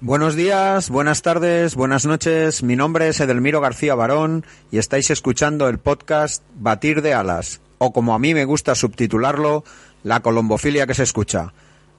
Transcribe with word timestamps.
Buenos 0.00 0.36
días, 0.36 0.90
buenas 0.90 1.22
tardes, 1.22 1.74
buenas 1.74 2.06
noches. 2.06 2.62
Mi 2.62 2.76
nombre 2.76 3.08
es 3.08 3.18
Edelmiro 3.18 3.60
García 3.60 3.96
Barón 3.96 4.46
y 4.70 4.78
estáis 4.78 5.10
escuchando 5.10 5.68
el 5.68 5.78
podcast 5.78 6.44
Batir 6.54 7.02
de 7.02 7.14
Alas, 7.14 7.60
o 7.78 7.92
como 7.92 8.14
a 8.14 8.20
mí 8.20 8.32
me 8.32 8.44
gusta 8.44 8.76
subtitularlo, 8.76 9.64
La 10.04 10.20
colombofilia 10.20 10.86
que 10.86 10.94
se 10.94 11.02
escucha. 11.02 11.52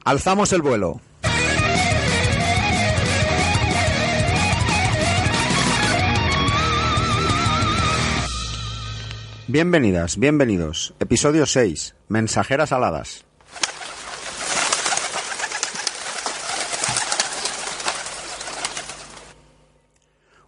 Alzamos 0.05 0.54
el 0.54 0.62
vuelo. 0.62 1.02
Bienvenidas, 9.50 10.18
bienvenidos. 10.18 10.94
Episodio 11.02 11.45
6. 11.45 11.95
Mensajeras 12.08 12.72
aladas. 12.72 13.26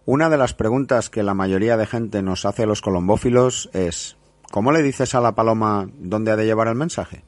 Una 0.04 0.28
de 0.28 0.36
las 0.36 0.52
preguntas 0.52 1.10
que 1.10 1.22
la 1.22 1.34
mayoría 1.34 1.76
de 1.76 1.86
gente 1.86 2.22
nos 2.22 2.44
hace 2.44 2.64
a 2.64 2.66
los 2.66 2.80
colombófilos 2.80 3.70
es 3.72 4.16
¿Cómo 4.50 4.72
le 4.72 4.82
dices 4.82 5.14
a 5.14 5.20
la 5.20 5.34
paloma 5.34 5.88
dónde 5.94 6.30
ha 6.32 6.36
de 6.36 6.44
llevar 6.44 6.68
el 6.68 6.74
mensaje? 6.74 7.24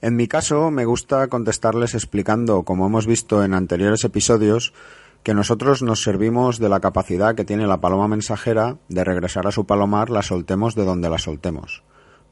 En 0.00 0.14
mi 0.14 0.28
caso, 0.28 0.70
me 0.70 0.84
gusta 0.84 1.26
contestarles 1.26 1.94
explicando, 1.94 2.62
como 2.62 2.86
hemos 2.86 3.06
visto 3.06 3.42
en 3.42 3.52
anteriores 3.52 4.04
episodios, 4.04 4.74
que 5.22 5.34
nosotros 5.34 5.82
nos 5.82 6.02
servimos 6.02 6.60
de 6.60 6.68
la 6.68 6.78
capacidad 6.78 7.34
que 7.34 7.44
tiene 7.44 7.66
la 7.66 7.80
paloma 7.80 8.06
mensajera 8.06 8.76
de 8.88 9.02
regresar 9.02 9.46
a 9.46 9.52
su 9.52 9.66
palomar, 9.66 10.08
la 10.08 10.22
soltemos 10.22 10.76
de 10.76 10.84
donde 10.84 11.10
la 11.10 11.18
soltemos. 11.18 11.82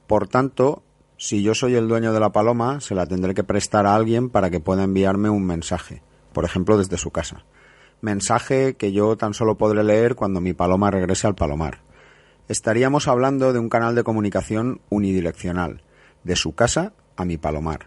Por 0.06 0.28
tanto, 0.28 0.84
si 1.18 1.42
yo 1.42 1.54
soy 1.54 1.74
el 1.74 1.88
dueño 1.88 2.12
de 2.12 2.20
la 2.20 2.30
paloma, 2.30 2.80
se 2.80 2.94
la 2.94 3.06
tendré 3.06 3.32
que 3.32 3.44
prestar 3.44 3.86
a 3.86 3.94
alguien 3.94 4.28
para 4.28 4.50
que 4.50 4.60
pueda 4.60 4.84
enviarme 4.84 5.30
un 5.30 5.46
mensaje, 5.46 6.02
por 6.32 6.44
ejemplo 6.44 6.76
desde 6.76 6.98
su 6.98 7.10
casa. 7.10 7.44
Mensaje 8.02 8.74
que 8.74 8.92
yo 8.92 9.16
tan 9.16 9.32
solo 9.32 9.56
podré 9.56 9.82
leer 9.82 10.14
cuando 10.14 10.42
mi 10.42 10.52
paloma 10.52 10.90
regrese 10.90 11.26
al 11.26 11.34
palomar. 11.34 11.80
Estaríamos 12.48 13.08
hablando 13.08 13.54
de 13.54 13.58
un 13.58 13.70
canal 13.70 13.94
de 13.94 14.04
comunicación 14.04 14.82
unidireccional, 14.90 15.82
de 16.22 16.36
su 16.36 16.54
casa 16.54 16.92
a 17.16 17.24
mi 17.24 17.38
palomar. 17.38 17.86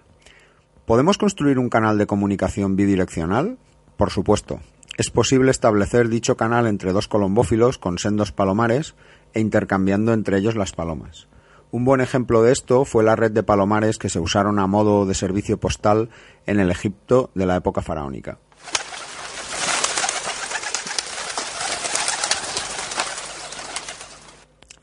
¿Podemos 0.85 1.19
construir 1.19 1.59
un 1.59 1.69
canal 1.69 2.00
de 2.00 2.07
comunicación 2.07 2.75
bidireccional? 2.75 3.59
Por 3.95 4.09
supuesto. 4.09 4.59
Es 4.97 5.11
posible 5.11 5.52
establecer 5.52 6.09
dicho 6.09 6.35
canal 6.35 6.66
entre 6.66 6.94
dos 6.94 7.07
colombófilos 7.07 7.77
con 7.77 8.00
sendos 8.00 8.31
palomares 8.31 8.95
e 9.33 9.39
intercambiando 9.39 10.13
entre 10.13 10.39
ellos 10.39 10.55
las 10.55 10.72
palomas. 10.72 11.27
Un 11.72 11.86
buen 11.86 12.02
ejemplo 12.02 12.42
de 12.42 12.52
esto 12.52 12.84
fue 12.84 13.03
la 13.03 13.16
red 13.16 13.31
de 13.31 13.44
palomares 13.44 14.00
que 14.00 14.09
se 14.09 14.20
usaron 14.20 14.58
a 14.58 14.66
modo 14.66 15.06
de 15.06 15.14
servicio 15.14 15.59
postal 15.59 16.09
en 16.48 16.59
el 16.59 16.72
Egipto 16.72 17.30
de 17.36 17.45
la 17.45 17.56
época 17.58 17.84
faraónica. 17.84 18.39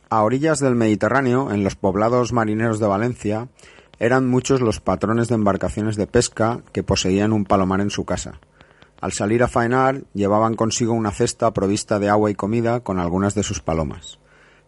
A 0.09 0.23
orillas 0.23 0.61
del 0.61 0.77
Mediterráneo, 0.77 1.51
en 1.51 1.65
los 1.65 1.75
poblados 1.75 2.33
marineros 2.33 2.79
de 2.79 2.87
Valencia, 2.87 3.49
eran 3.99 4.29
muchos 4.29 4.61
los 4.61 4.79
patrones 4.79 5.27
de 5.27 5.35
embarcaciones 5.35 5.97
de 5.97 6.07
pesca 6.07 6.61
que 6.73 6.85
poseían 6.85 7.33
un 7.33 7.45
palomar 7.45 7.81
en 7.81 7.91
su 7.91 8.05
casa. 8.05 8.39
Al 9.01 9.13
salir 9.13 9.43
a 9.43 9.49
faenar, 9.49 10.05
llevaban 10.15 10.55
consigo 10.55 10.93
una 10.93 11.11
cesta 11.11 11.53
provista 11.53 11.99
de 11.99 12.09
agua 12.09 12.31
y 12.31 12.37
comida 12.37 12.81
con 12.81 13.01
algunas 13.01 13.35
de 13.35 13.43
sus 13.43 13.61
palomas. 13.61 14.21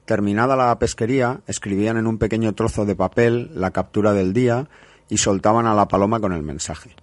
Terminada 0.08 0.56
la 0.56 0.78
pesquería, 0.78 1.42
escribían 1.46 1.98
en 1.98 2.06
un 2.06 2.16
pequeño 2.16 2.54
trozo 2.54 2.86
de 2.86 2.96
papel 2.96 3.50
la 3.54 3.72
captura 3.72 4.14
del 4.14 4.32
día 4.32 4.66
y 5.10 5.18
soltaban 5.18 5.66
a 5.66 5.74
la 5.74 5.86
paloma 5.86 6.18
con 6.18 6.32
el 6.32 6.42
mensaje. 6.42 6.96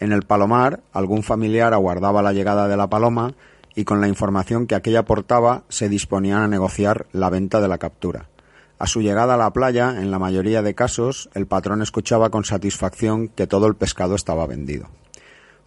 En 0.00 0.10
el 0.10 0.22
palomar, 0.22 0.80
algún 0.94 1.22
familiar 1.22 1.74
aguardaba 1.74 2.22
la 2.22 2.32
llegada 2.32 2.66
de 2.66 2.78
la 2.78 2.88
paloma 2.88 3.34
y 3.74 3.84
con 3.84 4.00
la 4.00 4.08
información 4.08 4.66
que 4.66 4.74
aquella 4.74 5.04
portaba 5.04 5.64
se 5.68 5.90
disponían 5.90 6.40
a 6.40 6.48
negociar 6.48 7.04
la 7.12 7.28
venta 7.28 7.60
de 7.60 7.68
la 7.68 7.76
captura. 7.76 8.30
A 8.78 8.86
su 8.86 9.02
llegada 9.02 9.34
a 9.34 9.36
la 9.36 9.52
playa, 9.52 9.90
en 10.00 10.10
la 10.10 10.18
mayoría 10.18 10.62
de 10.62 10.74
casos, 10.74 11.28
el 11.34 11.46
patrón 11.46 11.82
escuchaba 11.82 12.30
con 12.30 12.46
satisfacción 12.46 13.28
que 13.28 13.46
todo 13.46 13.66
el 13.66 13.74
pescado 13.74 14.14
estaba 14.14 14.46
vendido. 14.46 14.88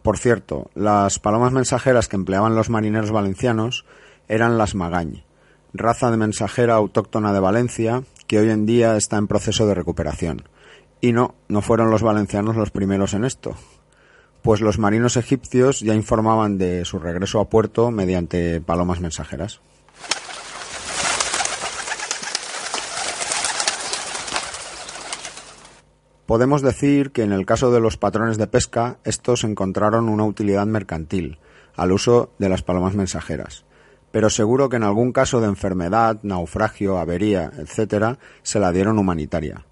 Por 0.01 0.17
cierto, 0.17 0.71
las 0.73 1.19
palomas 1.19 1.53
mensajeras 1.53 2.07
que 2.07 2.15
empleaban 2.15 2.55
los 2.55 2.71
marineros 2.71 3.11
valencianos 3.11 3.85
eran 4.27 4.57
las 4.57 4.73
magañ, 4.73 5.21
raza 5.73 6.11
de 6.11 6.17
mensajera 6.17 6.75
autóctona 6.75 7.33
de 7.33 7.39
Valencia 7.39 8.03
que 8.27 8.39
hoy 8.39 8.49
en 8.49 8.65
día 8.65 8.95
está 8.95 9.17
en 9.17 9.27
proceso 9.27 9.67
de 9.67 9.73
recuperación. 9.73 10.43
Y 11.01 11.13
no, 11.13 11.35
no 11.47 11.61
fueron 11.61 11.91
los 11.91 12.03
valencianos 12.03 12.55
los 12.55 12.71
primeros 12.71 13.13
en 13.13 13.23
esto, 13.23 13.55
pues 14.41 14.61
los 14.61 14.79
marinos 14.79 15.17
egipcios 15.17 15.79
ya 15.79 15.95
informaban 15.95 16.57
de 16.57 16.85
su 16.85 16.99
regreso 16.99 17.39
a 17.39 17.49
puerto 17.49 17.91
mediante 17.91 18.61
palomas 18.61 18.99
mensajeras. 18.99 19.61
Podemos 26.25 26.61
decir 26.61 27.11
que 27.11 27.23
en 27.23 27.31
el 27.31 27.47
caso 27.47 27.71
de 27.71 27.79
los 27.79 27.97
patrones 27.97 28.37
de 28.37 28.45
pesca, 28.45 28.97
estos 29.03 29.43
encontraron 29.43 30.09
una 30.09 30.25
utilidad 30.25 30.67
mercantil 30.67 31.39
al 31.75 31.91
uso 31.91 32.29
de 32.37 32.49
las 32.49 32.61
palomas 32.61 32.93
mensajeras 32.93 33.65
pero 34.11 34.29
seguro 34.29 34.69
que 34.69 34.77
en 34.77 34.83
algún 34.83 35.11
caso 35.11 35.39
de 35.39 35.47
enfermedad, 35.47 36.19
naufragio, 36.23 36.97
avería, 36.97 37.51
etc., 37.57 38.17
se 38.41 38.59
la 38.59 38.71
dieron 38.71 38.97
humanitaria. 38.97 39.65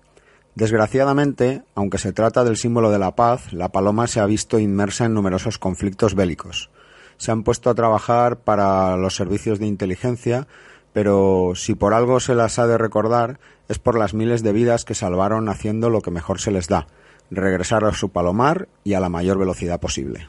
Desgraciadamente, 0.56 1.64
aunque 1.75 2.00
se 2.00 2.14
trata 2.14 2.44
del 2.44 2.58
símbolo 2.58 2.90
de 2.90 3.00
la 3.00 3.16
paz, 3.16 3.53
la 3.53 3.70
paloma 3.70 4.08
se 4.08 4.20
ha 4.20 4.25
visto 4.25 4.58
inmersa 4.58 5.06
en 5.06 5.14
numerosos 5.14 5.59
conflictos 5.59 6.16
bélicos. 6.16 6.72
Se 7.18 7.31
han 7.31 7.44
puesto 7.44 7.70
a 7.70 7.75
trabajar 7.75 8.40
para 8.40 8.98
los 8.98 9.16
servicios 9.16 9.59
de 9.59 9.68
inteligencia, 9.68 10.48
pero 10.94 11.54
si 11.56 11.75
por 11.75 11.94
algo 11.94 12.19
se 12.19 12.34
las 12.34 12.58
ha 12.58 12.66
de 12.66 12.78
recordar 12.78 13.40
es 13.68 13.80
por 13.80 13.98
las 13.98 14.14
miles 14.14 14.44
de 14.44 14.54
vidas 14.54 14.86
que 14.86 14.96
salvaron 14.96 15.50
haciendo 15.50 15.90
lo 15.90 16.02
que 16.02 16.12
mejor 16.12 16.40
se 16.40 16.52
les 16.52 16.68
da, 16.68 16.88
regresar 17.30 17.86
a 17.86 17.94
su 17.94 18.09
palomar 18.09 18.68
y 18.84 18.94
a 18.94 19.00
la 19.00 19.09
mayor 19.09 19.38
velocidad 19.38 19.80
posible. 19.80 20.28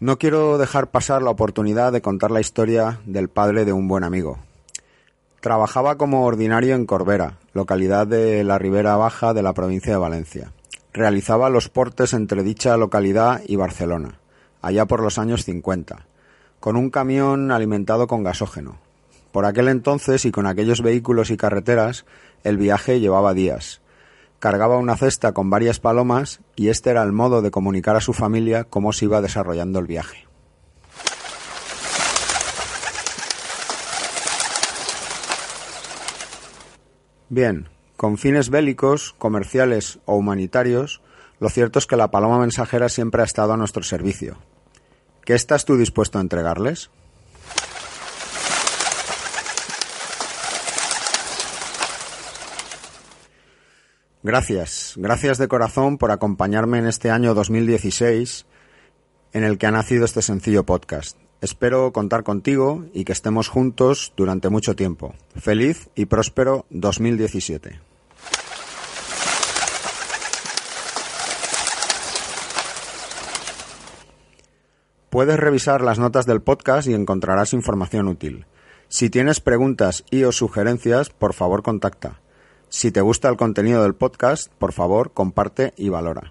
No 0.00 0.16
quiero 0.16 0.56
dejar 0.56 0.90
pasar 0.90 1.20
la 1.20 1.28
oportunidad 1.28 1.92
de 1.92 2.00
contar 2.00 2.30
la 2.30 2.40
historia 2.40 3.00
del 3.04 3.28
padre 3.28 3.66
de 3.66 3.74
un 3.74 3.86
buen 3.86 4.02
amigo. 4.02 4.38
Trabajaba 5.40 5.96
como 5.98 6.24
ordinario 6.24 6.74
en 6.74 6.86
Corbera, 6.86 7.36
localidad 7.52 8.06
de 8.06 8.42
la 8.42 8.58
Ribera 8.58 8.96
Baja 8.96 9.34
de 9.34 9.42
la 9.42 9.52
provincia 9.52 9.92
de 9.92 9.98
Valencia. 9.98 10.52
Realizaba 10.94 11.50
los 11.50 11.68
portes 11.68 12.14
entre 12.14 12.42
dicha 12.42 12.78
localidad 12.78 13.42
y 13.46 13.56
Barcelona, 13.56 14.18
allá 14.62 14.86
por 14.86 15.02
los 15.02 15.18
años 15.18 15.44
50, 15.44 16.06
con 16.60 16.76
un 16.76 16.88
camión 16.88 17.50
alimentado 17.50 18.06
con 18.06 18.22
gasógeno. 18.22 18.78
Por 19.32 19.44
aquel 19.44 19.68
entonces 19.68 20.24
y 20.24 20.30
con 20.30 20.46
aquellos 20.46 20.80
vehículos 20.80 21.30
y 21.30 21.36
carreteras, 21.36 22.06
el 22.42 22.56
viaje 22.56 23.00
llevaba 23.00 23.34
días, 23.34 23.79
cargaba 24.40 24.78
una 24.78 24.96
cesta 24.96 25.32
con 25.32 25.50
varias 25.50 25.78
palomas 25.78 26.40
y 26.56 26.68
este 26.68 26.90
era 26.90 27.02
el 27.04 27.12
modo 27.12 27.42
de 27.42 27.52
comunicar 27.52 27.94
a 27.94 28.00
su 28.00 28.12
familia 28.12 28.64
cómo 28.64 28.92
se 28.92 29.04
iba 29.04 29.20
desarrollando 29.20 29.78
el 29.78 29.86
viaje. 29.86 30.26
Bien, 37.28 37.68
con 37.96 38.18
fines 38.18 38.50
bélicos, 38.50 39.14
comerciales 39.18 40.00
o 40.04 40.16
humanitarios, 40.16 41.00
lo 41.38 41.48
cierto 41.48 41.78
es 41.78 41.86
que 41.86 41.96
la 41.96 42.10
paloma 42.10 42.40
mensajera 42.40 42.88
siempre 42.88 43.22
ha 43.22 43.26
estado 43.26 43.52
a 43.52 43.56
nuestro 43.56 43.82
servicio. 43.84 44.38
¿Qué 45.24 45.34
estás 45.34 45.64
tú 45.64 45.76
dispuesto 45.76 46.18
a 46.18 46.22
entregarles? 46.22 46.90
Gracias, 54.22 54.94
gracias 54.98 55.38
de 55.38 55.48
corazón 55.48 55.96
por 55.96 56.10
acompañarme 56.10 56.78
en 56.78 56.86
este 56.86 57.10
año 57.10 57.32
2016 57.32 58.44
en 59.32 59.44
el 59.44 59.56
que 59.56 59.66
ha 59.66 59.70
nacido 59.70 60.04
este 60.04 60.20
sencillo 60.20 60.64
podcast. 60.64 61.16
Espero 61.40 61.90
contar 61.92 62.22
contigo 62.22 62.84
y 62.92 63.04
que 63.04 63.12
estemos 63.12 63.48
juntos 63.48 64.12
durante 64.18 64.50
mucho 64.50 64.76
tiempo. 64.76 65.14
Feliz 65.36 65.88
y 65.94 66.04
próspero 66.04 66.66
2017. 66.68 67.80
Puedes 75.08 75.40
revisar 75.40 75.80
las 75.80 75.98
notas 75.98 76.26
del 76.26 76.42
podcast 76.42 76.86
y 76.88 76.92
encontrarás 76.92 77.54
información 77.54 78.06
útil. 78.06 78.44
Si 78.88 79.08
tienes 79.08 79.40
preguntas 79.40 80.04
y 80.10 80.24
o 80.24 80.32
sugerencias, 80.32 81.08
por 81.08 81.32
favor 81.32 81.62
contacta. 81.62 82.20
Si 82.70 82.92
te 82.92 83.00
gusta 83.00 83.28
el 83.28 83.36
contenido 83.36 83.82
del 83.82 83.96
podcast, 83.96 84.48
por 84.58 84.72
favor, 84.72 85.12
comparte 85.12 85.74
y 85.76 85.88
valora. 85.88 86.30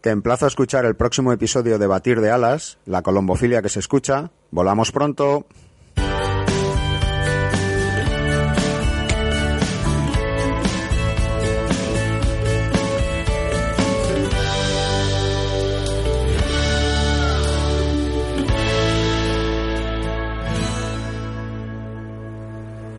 Te 0.00 0.10
emplazo 0.10 0.44
a 0.44 0.48
escuchar 0.48 0.84
el 0.84 0.94
próximo 0.94 1.32
episodio 1.32 1.80
de 1.80 1.86
Batir 1.88 2.20
de 2.20 2.30
Alas, 2.30 2.78
la 2.86 3.02
colombofilia 3.02 3.60
que 3.60 3.68
se 3.68 3.80
escucha. 3.80 4.30
Volamos 4.52 4.92
pronto. 4.92 5.46